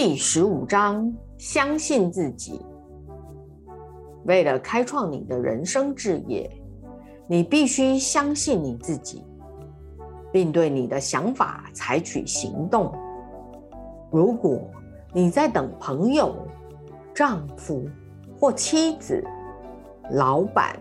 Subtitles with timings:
[0.00, 2.64] 第十五章：相信自己。
[4.26, 6.48] 为了开创你的人生志业，
[7.26, 9.24] 你必须相信你自己，
[10.30, 12.94] 并对你的想法采取行动。
[14.12, 14.60] 如果
[15.12, 16.46] 你在等朋友、
[17.12, 17.84] 丈夫
[18.38, 19.20] 或妻子、
[20.12, 20.80] 老板、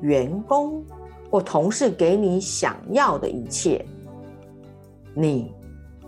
[0.00, 0.84] 员工
[1.30, 3.86] 或同事给你想要的一切，
[5.14, 5.54] 你。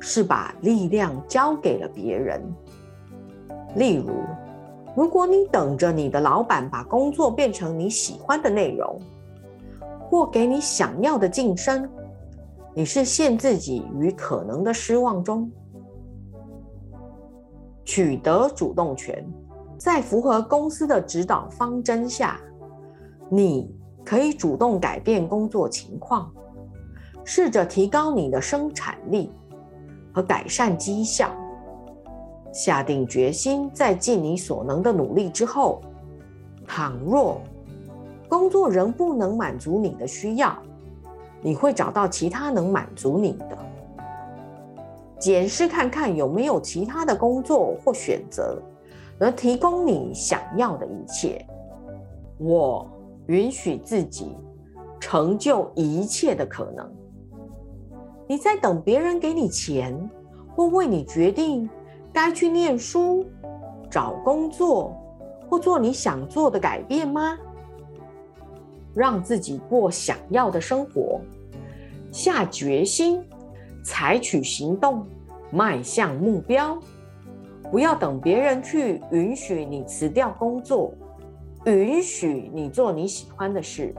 [0.00, 2.42] 是把力量交给了别人。
[3.74, 4.12] 例如，
[4.96, 8.98] 如果你等着你的老板把工作变成你喜欢的内容，
[10.08, 11.88] 或给你想要的晋升，
[12.74, 15.50] 你是陷自己于可能的失望中。
[17.84, 19.26] 取得主动权，
[19.76, 22.40] 在符合公司的指导方针下，
[23.28, 26.30] 你可以主动改变工作情况，
[27.24, 29.30] 试着提高你的生产力。
[30.18, 31.30] 和改善绩效，
[32.52, 35.80] 下定决心，在尽你所能的努力之后，
[36.66, 37.40] 倘若
[38.28, 40.58] 工作仍不能满足你的需要，
[41.40, 43.56] 你会找到其他能满足你的。
[45.20, 48.60] 检视看看有没有其他的工作或选择，
[49.20, 51.46] 能提供你想要的一切。
[52.38, 52.84] 我
[53.28, 54.36] 允许自己
[54.98, 56.92] 成就一切的可能。
[58.28, 59.98] 你在等别人给你钱，
[60.54, 61.68] 或为你决定
[62.12, 63.24] 该去念书、
[63.90, 64.94] 找工作，
[65.48, 67.38] 或做你想做的改变吗？
[68.94, 71.22] 让自己过想要的生活，
[72.12, 73.24] 下决心，
[73.82, 75.06] 采取行动，
[75.50, 76.78] 迈向目标。
[77.70, 80.92] 不要等别人去允许你辞掉工作，
[81.64, 83.94] 允许你做你喜欢的事。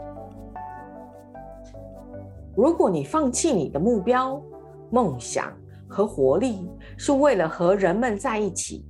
[2.55, 4.41] 如果你放弃你的目标、
[4.89, 5.51] 梦想
[5.87, 8.85] 和活力是为了和人们在一起，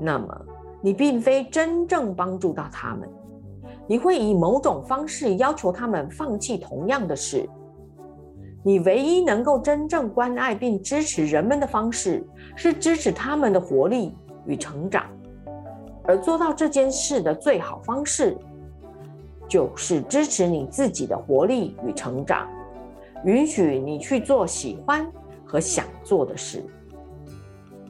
[0.00, 0.28] 那么
[0.80, 3.08] 你并非真正帮助到他们。
[3.86, 7.48] 你会以某种方式要求他们放弃同样的事。
[8.64, 12.24] 你唯一能够真正关爱并支持人们的方式，
[12.56, 14.16] 是支持他们的活力
[14.46, 15.04] 与成长。
[16.04, 18.36] 而做到这件事的最好方式，
[19.48, 22.48] 就是支持你自己的活力与成长。
[23.24, 25.06] 允许你去做喜欢
[25.44, 26.64] 和想做的事。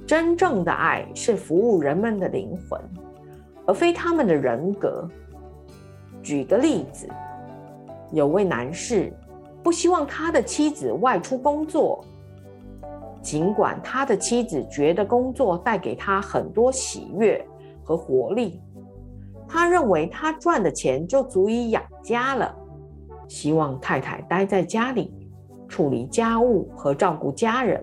[0.07, 2.81] 真正的爱是服务人们的灵魂，
[3.67, 5.09] 而非他们的人格。
[6.23, 7.09] 举个例子，
[8.13, 9.13] 有位男士
[9.63, 12.05] 不希望他的妻子外出工作，
[13.23, 17.43] 尽管他的妻子觉得工作带给他很多喜悦
[17.83, 18.61] 和活力，
[19.49, 22.55] 他认为他赚的钱就足以养家了，
[23.29, 25.22] 希望太太待在家里。
[25.73, 27.83] 处理家务和照顾家人，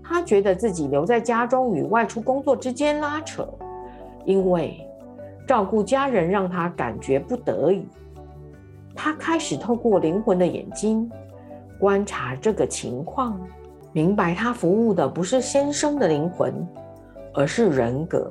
[0.00, 3.44] 他觉得自己留在家中与外出工作之间拉扯，
[4.24, 4.80] 因为
[5.48, 7.88] 照顾家人让他感觉不得已。
[8.94, 11.10] 他开始透过灵魂的眼睛
[11.80, 13.36] 观察这个情况，
[13.90, 16.54] 明白他服务的不是先生的灵魂，
[17.34, 18.30] 而是人格，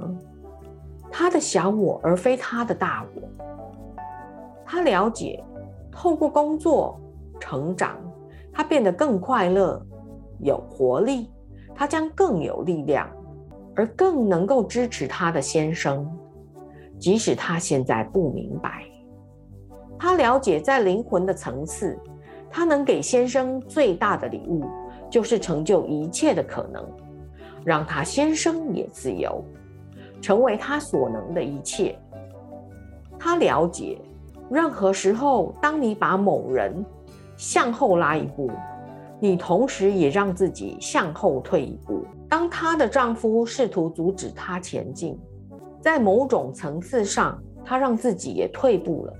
[1.12, 3.22] 他的小我，而非他的大我。
[4.66, 5.44] 他了解，
[5.92, 6.98] 透过工作
[7.38, 7.98] 成长。
[8.53, 9.84] 他变得更快乐、
[10.40, 11.31] 有活力，
[11.74, 13.09] 他将更有力量，
[13.75, 16.08] 而更能够支持他的先生，
[17.00, 18.84] 即使他现在不明白。
[19.97, 21.97] 他了解，在灵魂的层次，
[22.52, 24.63] 他能给先生最大的礼物，
[25.09, 26.86] 就是成就一切的可能，
[27.66, 29.44] 让他先生也自由，
[30.22, 31.97] 成为他所能的一切。
[33.18, 33.97] 他了解，
[34.52, 36.86] 任何时候，当你把某人。
[37.38, 38.50] 向后拉一步，
[39.20, 42.06] 你同时也让自己向后退一步。
[42.30, 45.18] 当她的丈夫试图阻止她前进，
[45.81, 49.13] 在某种层次上，她让自己也退步了。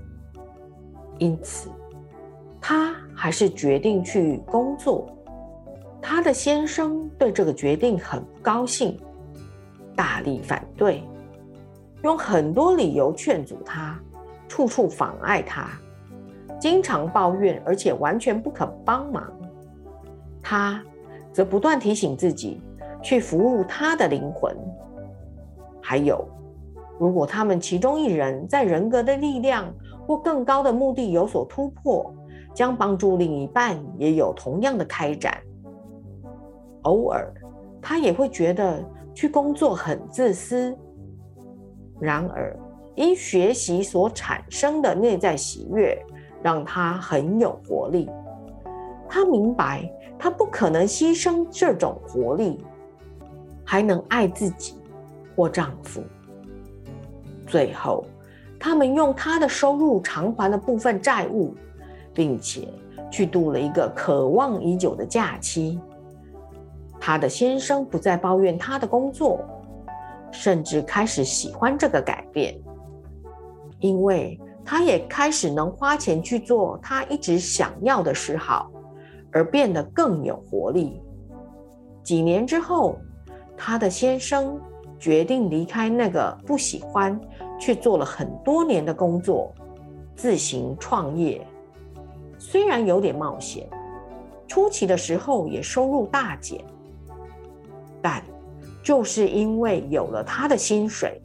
[1.18, 1.70] 因此，
[2.60, 5.06] 她还是决定去工作。
[6.02, 8.98] 她的先生对这个决定很不高兴，
[9.96, 11.02] 大力反对，
[12.02, 13.98] 用很多理由劝阻她，
[14.48, 15.70] 处处妨碍她。
[16.64, 19.30] 经常抱怨，而且完全不肯帮忙。
[20.42, 20.82] 他
[21.30, 22.58] 则不断提醒自己
[23.02, 24.56] 去服务他的灵魂。
[25.82, 26.26] 还有，
[26.98, 29.70] 如果他们其中一人在人格的力量
[30.06, 32.10] 或更高的目的有所突破，
[32.54, 35.36] 将帮助另一半也有同样的开展。
[36.84, 37.30] 偶尔，
[37.82, 38.82] 他也会觉得
[39.12, 40.74] 去工作很自私。
[42.00, 42.58] 然而，
[42.94, 46.02] 因学习所产生的内在喜悦。
[46.44, 48.10] 让他很有活力。
[49.08, 52.62] 他明白，他不可能牺牲这种活力。
[53.66, 54.74] 还能爱自己
[55.34, 56.02] 或丈夫。
[57.46, 58.04] 最后，
[58.60, 61.54] 他们用他的收入偿还了部分债务，
[62.12, 62.68] 并且
[63.10, 65.80] 去度了一个渴望已久的假期。
[67.00, 69.40] 他的先生不再抱怨他的工作，
[70.30, 72.54] 甚至开始喜欢这个改变，
[73.80, 78.70] 因为他也开始能花钱去做他一直想要的嗜好，
[79.30, 81.00] 而变得更有活力。
[82.02, 82.98] 几年之后，
[83.56, 84.60] 他的先生
[84.98, 87.20] 决定离开那个不喜欢
[87.60, 89.52] 却做了很多年的工作，
[90.16, 91.46] 自行创业。
[92.38, 93.68] 虽然有点冒险，
[94.46, 96.62] 初期的时候也收入大减。
[98.02, 98.22] 但
[98.82, 101.22] 就是因为有了他的薪水，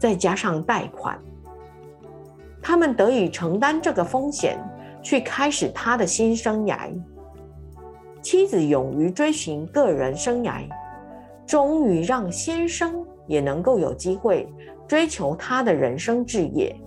[0.00, 1.20] 再加上贷款，
[2.68, 4.60] 他们得以承担这个风险，
[5.00, 6.90] 去开始他的新生涯。
[8.20, 10.68] 妻子勇于追寻个人生涯，
[11.46, 14.46] 终于让先生也能够有机会
[14.86, 16.78] 追求他的人生志业。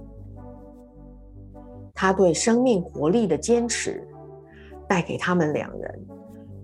[1.96, 4.08] 他对生命活力的坚持，
[4.88, 6.06] 带给他们两人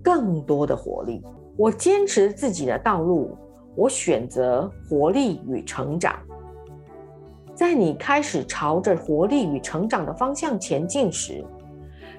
[0.00, 1.20] 更多的活力。
[1.56, 3.36] 我坚持自己的道路，
[3.74, 6.16] 我选择活力与成长。
[7.58, 11.44] 在你开始朝着活力与成长的方向前进时，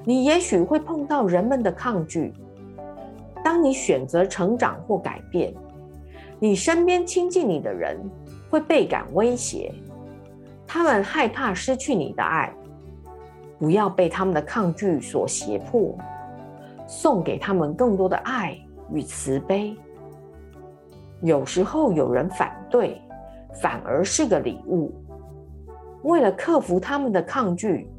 [0.04, 2.34] 你也许会碰到人们的抗拒。
[3.42, 5.54] 当你选择成长或改变，
[6.40, 7.98] 你身边亲近你的人
[8.50, 9.74] 会倍感威胁，
[10.68, 12.54] 他们害怕失去你的爱。
[13.58, 15.98] 不要被他们的抗拒所胁迫，
[16.86, 18.60] 送给他们更多的爱。
[18.92, 19.74] 与慈悲，
[21.22, 23.02] 有时候有人反对，
[23.62, 24.92] 反而是个礼物。
[26.04, 27.90] 为了克服他们的抗拒，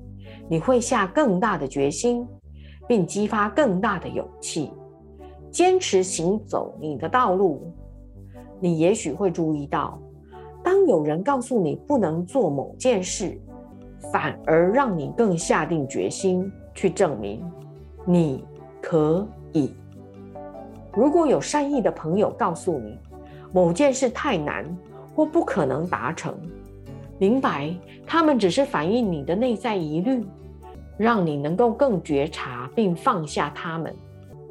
[0.48, 2.26] 你会下更大的决心，
[2.88, 4.72] 并激发更大的勇气，
[5.50, 7.72] 坚持行走你的道路。
[8.58, 9.98] 你也许会注意到，
[10.62, 13.40] 当有人告诉你不能做某件事，
[14.12, 17.42] 反而让你更下定决心去证明
[18.04, 18.44] 你
[18.80, 19.74] 可以。
[20.92, 22.98] 如果有善意的朋友告诉你
[23.52, 24.64] 某件事太难
[25.14, 26.34] 或不可能达成，
[27.20, 27.70] 明白
[28.06, 30.26] 他们只是反映你的内在疑虑，
[30.96, 33.94] 让你能够更觉察并放下他们。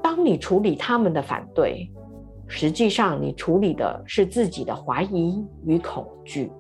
[0.04, 1.92] 当你处理他们的反对，
[2.48, 6.52] 实际上你处理的是自己的怀疑与恐惧。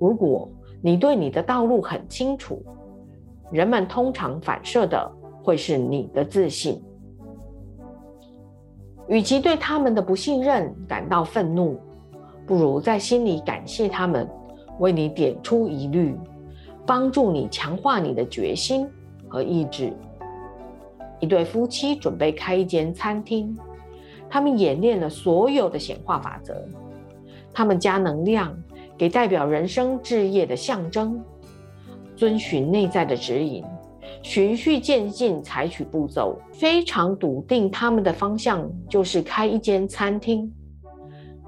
[0.00, 0.50] 如果
[0.82, 2.60] 你对你的道路很清楚，
[3.52, 5.08] 人们通常反射的
[5.44, 6.82] 会是你的自信。
[9.06, 11.78] 与其对他们的不信任感到愤怒，
[12.48, 14.28] 不如在心里感谢他们
[14.80, 16.16] 为你点出疑虑，
[16.84, 18.88] 帮助你强化你的决心
[19.28, 19.92] 和意志。
[21.20, 23.56] 一对夫妻准备开一间餐厅，
[24.28, 26.66] 他们演练了所有的显化法则，
[27.52, 28.56] 他们加能量
[28.96, 31.22] 给代表人生置业的象征，
[32.16, 33.62] 遵循内在的指引。
[34.22, 40.52] 循序渐进，采取步骤，非常笃定他们的方向就是开一间餐厅。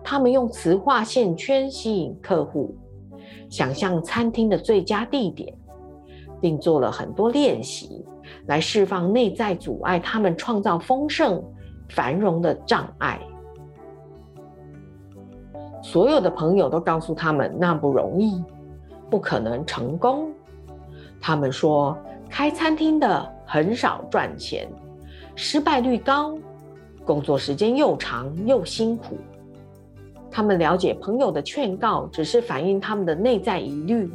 [0.05, 2.74] 他们用磁化线圈吸引客户，
[3.48, 5.53] 想象餐厅的最佳地点，
[6.41, 8.05] 并做了很多练习
[8.46, 11.43] 来释放内在阻碍他们创造丰盛
[11.89, 13.20] 繁荣的障碍。
[15.82, 18.43] 所有的朋友都告诉他们那不容易，
[19.10, 20.31] 不可能成功。
[21.20, 21.96] 他们说。
[22.34, 24.67] 开餐厅的很少赚钱，
[25.34, 26.34] 失败率高，
[27.05, 29.19] 工作时间又长又辛苦。
[30.32, 34.10] 他们了解朋友的劝告只是反映他们的内在疑虑，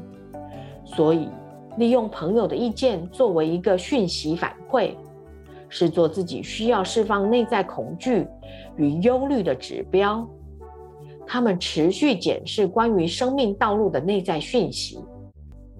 [0.83, 1.29] 所以
[1.77, 4.95] 利用朋友的意见作为一个讯息反馈，
[5.69, 8.27] 是做自己需要释放内在恐惧
[8.75, 10.27] 与忧虑的指标。
[11.25, 14.99] 他们持续检视关于生命道路的内在讯息，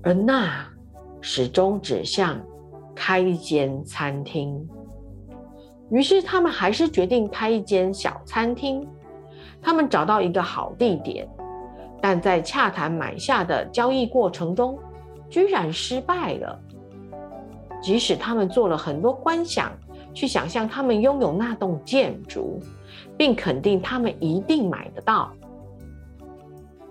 [0.04, 0.66] 而那。
[1.20, 2.40] 始终指向
[2.96, 4.66] 开一间餐厅，
[5.90, 8.88] 于是他们还是决定开一间小餐厅。
[9.68, 11.28] 他们找到一个好地点，
[12.00, 14.80] 但在洽谈买下的交易过程中，
[15.30, 16.58] 居然失败了。
[17.82, 19.70] 即使他们做了很多观想，
[20.14, 22.62] 去想象他们拥有那栋建筑，
[23.18, 25.34] 并肯定他们一定买得到，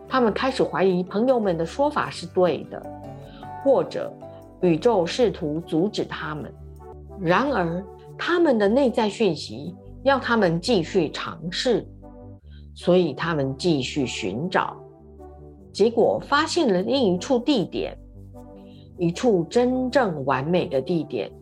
[0.06, 2.82] 他们开始怀疑朋友们的说法是对的。
[3.64, 4.12] 或者
[4.60, 6.52] 宇宙试图阻止他们，
[7.22, 7.82] 然而
[8.18, 11.88] 他们的内在讯息要他们继续尝试，
[12.76, 14.76] 所以他们继续寻找，
[15.72, 17.96] 结果发现了另一处地点，
[18.98, 21.32] 一处真正完美的地点。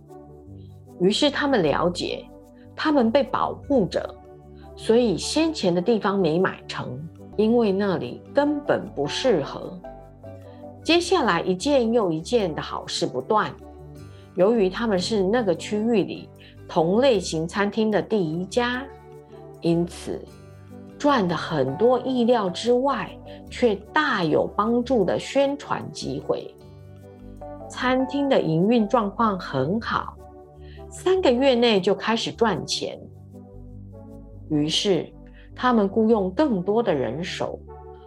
[1.00, 2.24] 于是他们了解，
[2.76, 4.14] 他们被保护着，
[4.76, 6.96] 所以先前的地方没买成，
[7.36, 9.76] 因为那里根本不适合。
[10.84, 13.52] 接下来一件又一件的好事不断，
[14.36, 16.28] 由于他们是那个区域里
[16.68, 18.86] 同类型餐厅的第一家，
[19.62, 20.24] 因此
[21.04, 23.10] 赚的很多意料之外
[23.50, 26.50] 却大有帮助的宣传机会。
[27.68, 30.16] 餐厅的营运状况很好，
[30.88, 32.98] 三个月内就开始赚钱。
[34.48, 35.06] 于是
[35.54, 37.58] 他们雇佣更多的人手，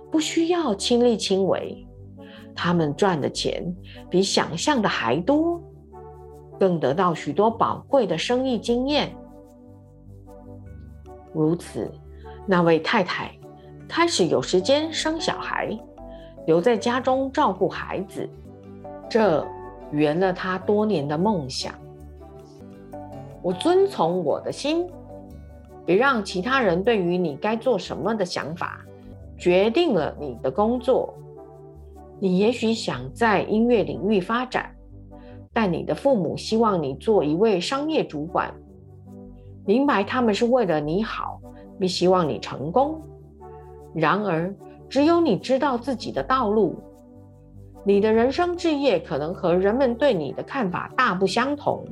[0.10, 1.88] 不需要亲力亲为。
[2.56, 3.63] 他们赚的钱
[4.10, 5.62] 比想象的还多，
[6.60, 9.16] 更得到许多宝贵的生意经验。
[11.32, 11.92] 如此，
[12.50, 13.30] 那位太太
[13.89, 15.77] 开始有时间生小孩，
[16.46, 18.27] 留在家中照顾孩子，
[19.10, 19.46] 这
[19.92, 21.74] 圆了她多年的梦想。
[23.42, 24.88] 我遵从我的心，
[25.86, 28.80] 别让其他人对于你该做什么的想法
[29.38, 31.13] 决定了你的工作。
[32.20, 34.74] 你也许想在音乐领域发展，
[35.51, 38.54] 但你的父母希望你做一位商业主管。
[39.66, 41.37] 明白他们是为了你好，
[41.79, 43.01] 并希望你成功。
[43.93, 44.53] 然而，
[44.89, 46.75] 只有你知道自己的道路。
[47.84, 51.86] 你的人生志业可能和人们对你的看法大不相同。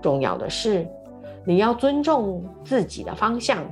[0.00, 0.86] 重要的是，
[1.44, 3.64] 你要尊重自己的方向。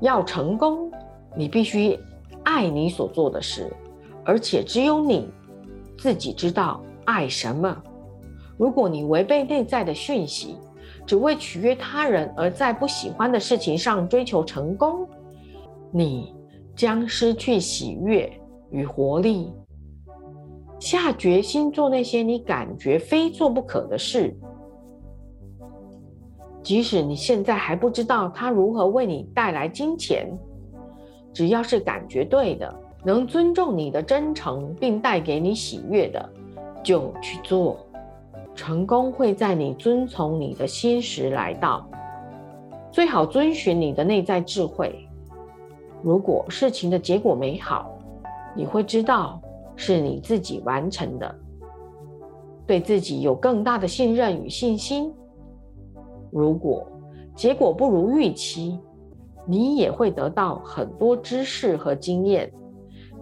[0.00, 0.90] 要成功，
[1.36, 1.98] 你必须。
[2.44, 3.72] 爱你所做的事，
[4.24, 5.30] 而且只有你
[5.96, 7.80] 自己知道爱什么。
[8.56, 10.56] 如果你违背内在的讯息，
[11.06, 15.06] 只为取悦他人，而在不喜欢的事情上追求成功，
[15.90, 16.34] 你
[16.74, 18.32] 将失去喜悦
[18.70, 19.52] 与活力。
[20.78, 24.36] 下决心做那些你感觉非做不可的事，
[26.62, 30.28] 即使你现在还不知道它如何为你带来金钱。
[31.32, 36.32] 只要是感觉对的，能尊重你的真诚，并带给你喜悦的，
[36.82, 37.86] 就去做。
[38.54, 41.88] 成功会在你遵从你的心时来到。
[42.90, 45.08] 最好遵循你的内在智慧。
[46.02, 47.90] 如果事情的结果美好，
[48.54, 49.40] 你会知道
[49.76, 51.34] 是你自己完成的。
[52.66, 55.12] 对自己有更大的信任与信心。
[56.30, 56.86] 如果
[57.34, 58.78] 结果不如预期，
[59.46, 62.52] 你也会得到很多知识和经验，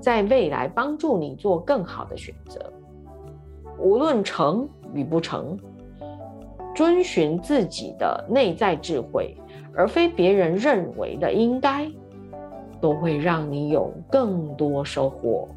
[0.01, 2.61] 在未来帮助你做更好的选择。
[3.79, 5.59] 无论成与不成，
[6.75, 9.37] 遵循自己的内在智慧，
[9.75, 11.91] 而非别人认为的应该，
[12.81, 15.49] 都会让你有更多收获。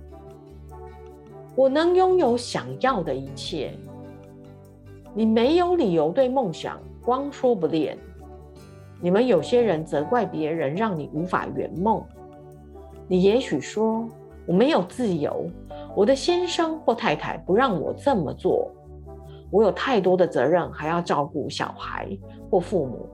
[1.56, 3.72] 我能拥有想要的一切，
[5.14, 7.98] 你没有理由对梦想光说不练。
[9.00, 12.02] 你们有些人责怪别人，让你无法圆梦。
[13.08, 14.08] 你也许说
[14.46, 15.46] 我没有自由，
[15.94, 18.72] 我的先生或太太不让我这么做，
[19.54, 22.10] 我有太多的责任，还要照顾小孩
[22.50, 23.08] 或父母。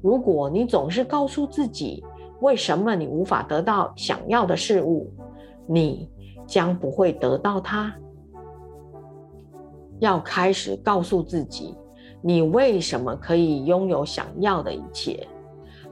[0.00, 2.04] 如果你总是告诉自己
[2.40, 5.12] 为什么你无法得到想要的事物，
[5.66, 6.08] 你
[6.46, 7.92] 将不会得到它。
[9.98, 11.76] 要开始告诉自己。
[12.20, 15.26] 你为什么可以拥有想要的一切？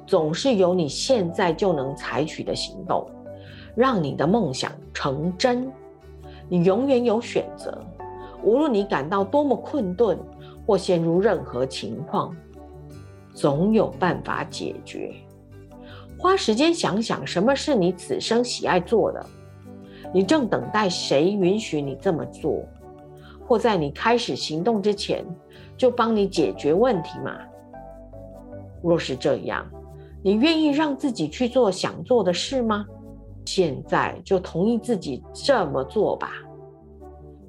[0.07, 3.09] 总是有你现在就能采取的行动，
[3.77, 5.71] 让你的梦想成真。
[6.49, 7.81] 你永远有选择，
[8.43, 10.19] 无论你感到多么困顿
[10.67, 12.35] 或陷入任何情况，
[13.35, 15.13] 总有办法解决。
[16.19, 19.25] 花时间想想，什么是你此生喜爱做的？
[20.15, 22.65] 你正等待谁允许你这么做？
[23.47, 25.25] 或在你开始行动之前？
[25.77, 27.39] 就帮你解决问题嘛。
[28.83, 29.71] 若是这样，
[30.23, 32.87] 你愿意让自己去做想做的事吗？
[33.45, 36.31] 现在就同意自己这么做吧。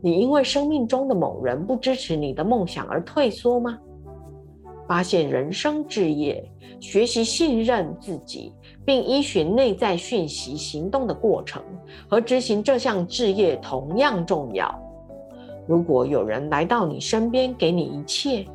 [0.02, 3.78] 你因为生命中的某人不支持你的梦想而退缩吗？
[4.88, 6.50] 发现人生志业，
[6.80, 8.54] 学习信任自己，
[8.86, 11.62] 并依循内在讯息行动的过程，
[12.08, 14.74] 和执行这项志业同样重要。
[15.68, 18.46] 如果有人来到你身边，给你一切，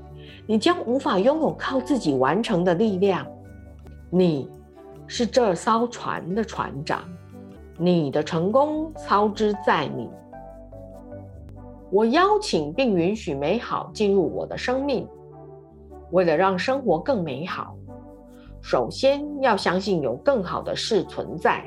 [0.47, 3.27] 你将无法拥有靠自己完成的力量。
[4.09, 4.49] 你
[5.07, 7.03] 是这艘船的船长，
[7.77, 10.09] 你的成功操之在你。
[11.93, 15.07] 我邀请并允许美好进入我的生命。
[16.11, 17.77] 为了让生活更美好，
[18.61, 21.63] 首先要相信有更好的事存在。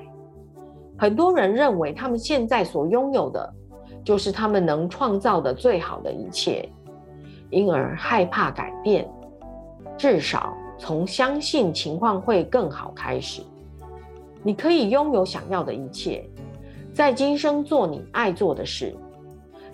[0.98, 3.53] 很多人认为他们现在所拥有的。
[4.03, 6.70] 就是他们能创造的最好的一切，
[7.50, 9.10] 因而害怕改变。
[9.98, 13.41] 至少从相信情况会更好开始。
[14.44, 16.24] 你可以拥有想要的一切，
[16.94, 18.96] 在今生做你爱做的事。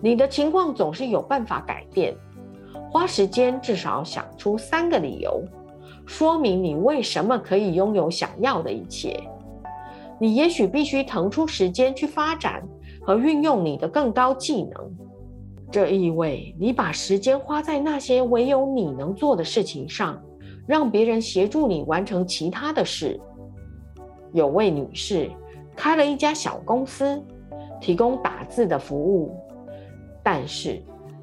[0.02, 2.16] 你的情况总是有办法改变。
[2.90, 5.42] 花时间至少想出三个理由，
[6.06, 9.18] 说明你为什么可以拥有想要的一切。
[10.20, 12.62] 你也许必须腾出时间去发展
[13.02, 14.92] 和运用你的更高技能。
[15.72, 20.22] 这意味你把时间花在那些唯有你能做的事情上，
[20.68, 23.18] 让别人协助你完成其他的事。
[24.34, 25.32] 有位女士
[25.76, 27.24] 开了一家小公司，
[27.80, 29.34] 提供打字的服务，
[30.24, 30.82] 但是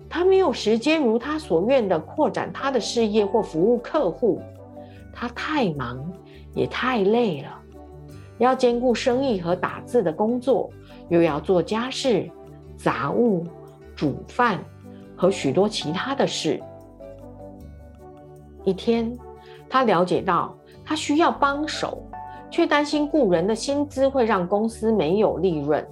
[0.08, 4.40] 他没有时间如他所愿的扩展他的事业或服务客户。
[5.12, 6.04] 他太忙，
[6.54, 7.48] 也太累了，
[8.38, 10.70] 要兼顾生意和打字的工作，
[11.08, 12.30] 又要做家事、
[12.76, 13.44] 杂物。
[13.96, 14.62] 煮饭
[15.16, 16.62] 和许多其他的事。
[18.62, 19.18] 一天，
[19.68, 22.00] 他了解到他需要帮手，
[22.48, 25.84] 却担心雇人的薪资会让公司没有利润。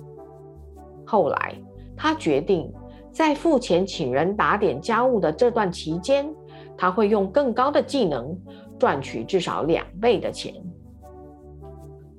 [1.04, 1.56] 后来，
[1.96, 2.72] 他决定
[3.16, 6.28] 在付钱请人打点家务的这段期间，
[6.76, 8.38] 他会用更高的技能
[8.78, 10.52] 赚取至少两倍的钱。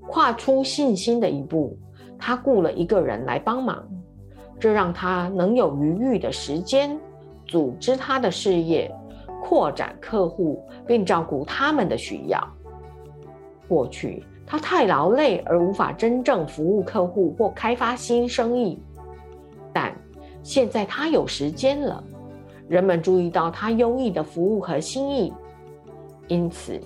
[0.07, 1.77] 跨出信心的一步，
[2.17, 3.87] 他雇了一个人来帮忙。
[4.59, 6.99] 这让他能有余裕的时间
[7.45, 8.91] 组织他的事业，
[9.43, 12.41] 扩展客户，并照顾他们的需要。
[13.67, 18.81] 过去他太劳累而无法真正服务客户或开发新生意，
[20.47, 22.01] 现在他有时间了。
[22.69, 25.33] 人们注意到他优异的服务和心意，
[26.29, 26.79] 因此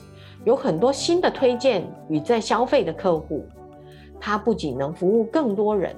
[0.44, 3.46] 有很多新的推荐与在消费的客户。
[4.20, 5.96] 他不仅能服务更多人。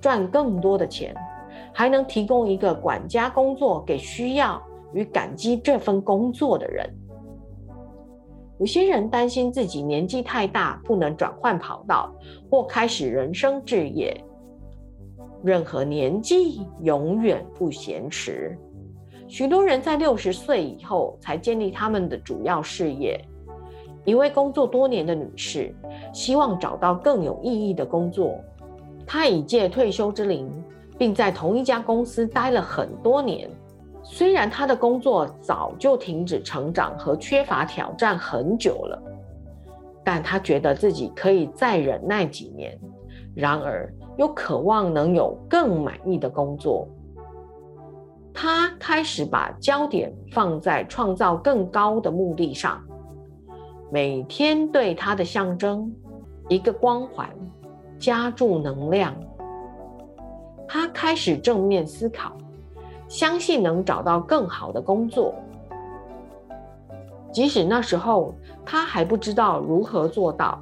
[0.00, 1.12] 赚更多的钱，
[1.72, 6.88] 还能提供一个管家工作给需要与感激这份工作的人。
[8.60, 12.14] 有些人担心自己年纪太大，不能转换跑道
[12.48, 14.14] 或开始人生置业。
[15.42, 18.56] 任何年纪永远不嫌迟。
[19.26, 23.22] 许多人在六十岁以后才建立他们的主要事业。
[24.04, 25.74] 一位工作多年的女士
[26.14, 28.38] 希望找到更有意义的工作。
[29.06, 30.50] 她已届退休之龄，
[30.96, 33.50] 并在同一家公司待了很多年。
[34.02, 39.02] 虽然她的工作早就停止成长和缺乏挑战很久了，
[40.02, 42.78] 但她觉得自己可以再忍耐几年。
[43.34, 46.86] 然而，又渴望能有更满意的工作。
[48.34, 52.78] 他开始把焦点放在创造更高的目的上。
[53.90, 55.90] 每天对他的象征，
[56.48, 57.26] 一个光环。
[57.98, 59.12] 加注能量，
[60.68, 62.36] 他开始正面思考，
[63.08, 65.34] 相信能找到更好的工作。
[67.32, 68.32] 即使那时候
[68.64, 70.60] 他还不知道如何做到。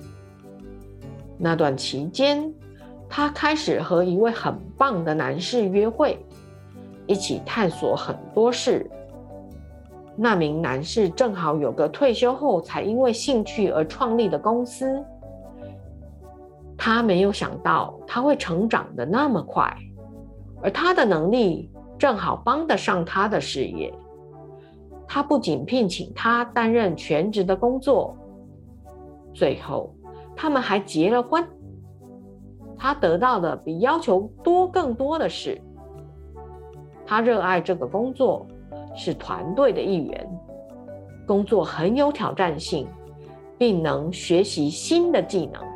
[1.37, 2.51] 那段期间，
[3.09, 6.19] 他开始和一位很棒的男士约会，
[7.07, 8.91] 一起探索很多事。
[10.17, 15.05] 那名男士正好有个退休后才因为兴趣而创立的公司。
[16.77, 19.75] 他没有想到他会成长的那么快，
[20.63, 23.93] 而他的能力正好帮得上他的事业。
[25.09, 28.17] 他不仅聘请他担任全职的工作，
[29.33, 29.95] 最后
[30.35, 31.47] 他们还结了婚。
[32.79, 35.61] 他得到的比要求多更多的是，
[37.07, 38.47] 他热爱这个工作，
[38.95, 40.41] 是团队的一员。
[41.27, 42.87] 工作很有挑战性，
[43.59, 45.76] 并能学习新的技能。